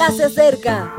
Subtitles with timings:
[0.00, 0.94] ya se acerca.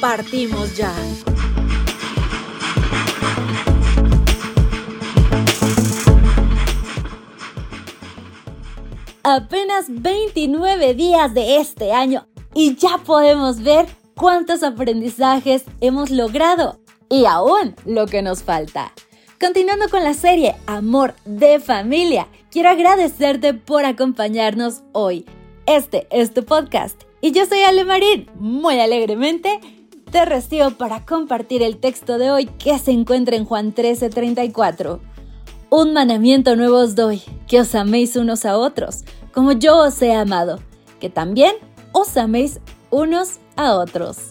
[0.00, 0.90] Partimos ya.
[9.22, 13.86] Apenas 29 días de este año y ya podemos ver
[14.16, 18.94] cuántos aprendizajes hemos logrado y aún lo que nos falta.
[19.38, 25.26] Continuando con la serie Amor de Familia, quiero agradecerte por acompañarnos hoy.
[25.66, 28.30] Este es tu podcast y yo soy Ale Marín.
[28.36, 29.58] Muy alegremente
[30.12, 35.00] te recibo para compartir el texto de hoy que se encuentra en Juan 13:34.
[35.68, 40.14] Un mandamiento nuevo os doy, que os améis unos a otros, como yo os he
[40.14, 40.60] amado,
[41.00, 41.56] que también
[41.90, 42.60] os améis
[42.92, 44.30] unos a otros.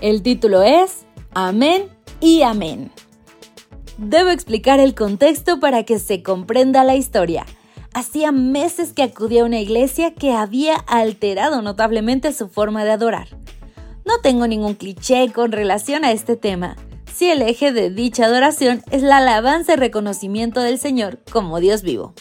[0.00, 1.88] El título es Amén
[2.20, 2.92] y Amén.
[3.98, 7.44] Debo explicar el contexto para que se comprenda la historia.
[7.94, 13.28] Hacía meses que acudía a una iglesia que había alterado notablemente su forma de adorar.
[14.04, 16.76] No tengo ningún cliché con relación a este tema,
[17.14, 21.82] si el eje de dicha adoración es la alabanza y reconocimiento del Señor como Dios
[21.82, 22.12] vivo.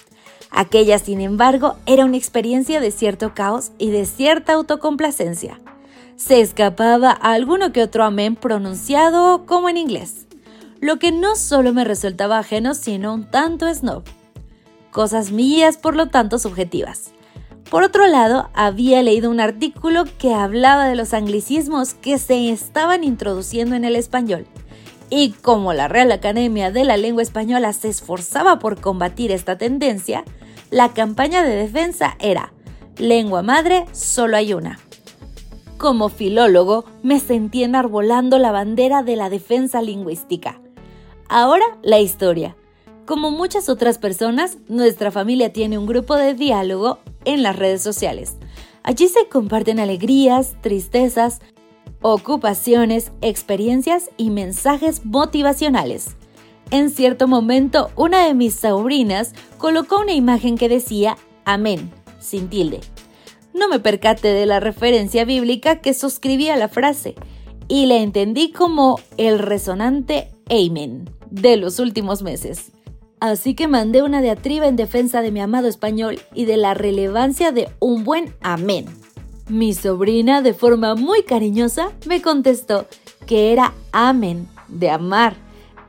[0.52, 5.60] Aquella, sin embargo, era una experiencia de cierto caos y de cierta autocomplacencia.
[6.16, 10.24] Se escapaba a alguno que otro amén pronunciado como en inglés
[10.84, 14.04] lo que no solo me resultaba ajeno, sino un tanto snob.
[14.94, 17.12] Cosas mías, por lo tanto, subjetivas.
[17.72, 23.04] Por otro lado, había leído un artículo que hablaba de los anglicismos que se estaban
[23.04, 24.46] introduciendo en el español.
[25.10, 30.24] Y como la Real Academia de la Lengua Española se esforzaba por combatir esta tendencia,
[30.70, 32.54] la campaña de defensa era
[32.98, 34.78] Lengua madre, solo hay una.
[35.80, 40.62] Como filólogo, me sentí enarbolando la bandera de la defensa lingüística.
[41.28, 42.56] Ahora la historia.
[43.06, 48.38] Como muchas otras personas, nuestra familia tiene un grupo de diálogo en las redes sociales.
[48.82, 51.42] Allí se comparten alegrías, tristezas,
[52.02, 56.16] ocupaciones, experiencias y mensajes motivacionales.
[56.72, 62.80] En cierto momento, una de mis sobrinas colocó una imagen que decía Amén, sin tilde.
[63.54, 67.16] No me percaté de la referencia bíblica que suscribía la frase
[67.68, 72.72] y la entendí como el resonante Amen de los últimos meses.
[73.24, 77.54] Así que mandé una diatriba en defensa de mi amado español y de la relevancia
[77.54, 78.84] de un buen amén.
[79.48, 82.86] Mi sobrina, de forma muy cariñosa, me contestó
[83.26, 85.38] que era amén, de amar,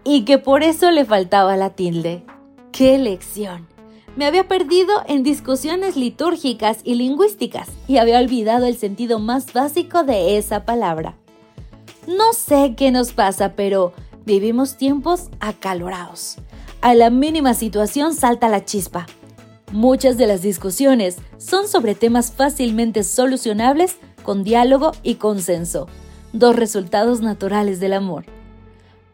[0.05, 2.23] y que por eso le faltaba la tilde.
[2.71, 3.67] ¡Qué lección!
[4.15, 10.05] Me había perdido en discusiones litúrgicas y lingüísticas y había olvidado el sentido más básico
[10.05, 11.17] de esa palabra.
[12.06, 13.93] No sé qué nos pasa, pero
[14.27, 16.37] Vivimos tiempos acalorados.
[16.84, 19.06] A la mínima situación salta la chispa.
[19.72, 25.89] Muchas de las discusiones son sobre temas fácilmente solucionables con diálogo y consenso,
[26.34, 28.27] dos resultados naturales del amor.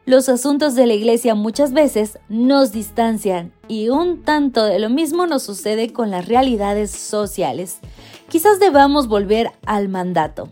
[0.04, 5.28] Los asuntos de la iglesia muchas veces nos distancian y un tanto de lo mismo
[5.28, 7.78] nos sucede con las realidades sociales.
[8.28, 10.48] Quizás debamos volver al mandato.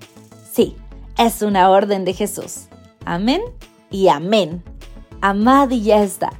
[0.52, 0.76] Sí,
[1.18, 2.68] es una orden de Jesús.
[3.04, 3.42] Amén
[3.90, 4.62] y amén.
[5.20, 6.30] Amad y ya está.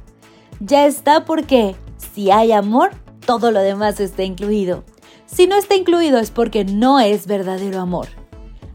[0.59, 1.75] Ya está porque
[2.13, 2.91] si hay amor,
[3.25, 4.83] todo lo demás está incluido.
[5.25, 8.07] Si no está incluido es porque no es verdadero amor.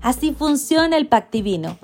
[0.01, 1.79] Así funciona el pactivino.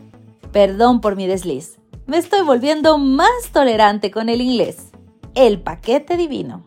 [0.52, 1.78] Perdón por mi desliz.
[2.06, 4.88] Me estoy volviendo más tolerante con el inglés.
[5.34, 6.64] El paquete divino.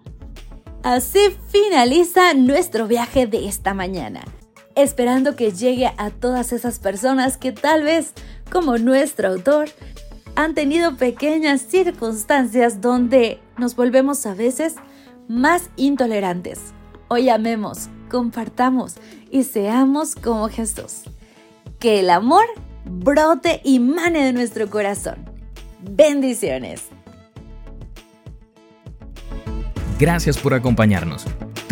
[0.83, 4.23] Así finaliza nuestro viaje de esta mañana.
[4.75, 8.13] Esperando que llegue a todas esas personas que tal vez,
[8.51, 9.69] como nuestro autor,
[10.35, 14.75] han tenido pequeñas circunstancias donde nos volvemos a veces
[15.27, 16.59] más intolerantes.
[17.07, 18.95] Hoy amemos, compartamos
[19.29, 21.03] y seamos como Jesús.
[21.79, 22.45] Que el amor
[22.85, 25.17] brote y mane de nuestro corazón.
[25.81, 26.83] Bendiciones.
[29.99, 31.25] Gracias por acompañarnos.